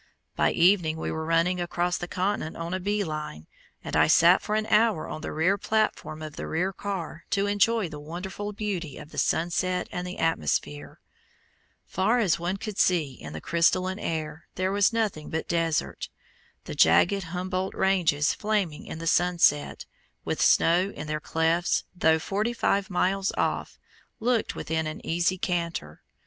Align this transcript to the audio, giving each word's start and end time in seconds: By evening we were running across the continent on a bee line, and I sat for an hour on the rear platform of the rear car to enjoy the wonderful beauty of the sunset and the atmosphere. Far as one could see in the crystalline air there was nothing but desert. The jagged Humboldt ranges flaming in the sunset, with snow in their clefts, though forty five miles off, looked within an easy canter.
By 0.35 0.51
evening 0.51 0.97
we 0.97 1.11
were 1.11 1.27
running 1.27 1.61
across 1.61 1.99
the 1.99 2.07
continent 2.07 2.57
on 2.57 2.73
a 2.73 2.79
bee 2.79 3.03
line, 3.03 3.45
and 3.83 3.95
I 3.95 4.07
sat 4.07 4.41
for 4.41 4.55
an 4.55 4.65
hour 4.65 5.07
on 5.07 5.21
the 5.21 5.31
rear 5.31 5.59
platform 5.59 6.23
of 6.23 6.37
the 6.37 6.47
rear 6.47 6.73
car 6.73 7.23
to 7.29 7.45
enjoy 7.45 7.87
the 7.87 7.99
wonderful 7.99 8.51
beauty 8.51 8.97
of 8.97 9.11
the 9.11 9.19
sunset 9.19 9.87
and 9.91 10.07
the 10.07 10.17
atmosphere. 10.17 10.99
Far 11.85 12.17
as 12.17 12.39
one 12.39 12.57
could 12.57 12.79
see 12.79 13.11
in 13.13 13.33
the 13.33 13.39
crystalline 13.41 13.99
air 13.99 14.47
there 14.55 14.71
was 14.71 14.91
nothing 14.91 15.29
but 15.29 15.47
desert. 15.47 16.09
The 16.63 16.73
jagged 16.73 17.21
Humboldt 17.25 17.75
ranges 17.75 18.33
flaming 18.33 18.87
in 18.87 18.97
the 18.97 19.05
sunset, 19.05 19.85
with 20.25 20.41
snow 20.41 20.89
in 20.95 21.05
their 21.05 21.19
clefts, 21.19 21.83
though 21.95 22.17
forty 22.17 22.53
five 22.53 22.89
miles 22.89 23.31
off, 23.37 23.77
looked 24.19 24.55
within 24.55 24.87
an 24.87 25.05
easy 25.05 25.37
canter. 25.37 26.01